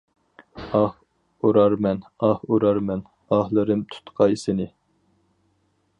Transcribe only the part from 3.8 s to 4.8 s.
تۇتقاي سېنى.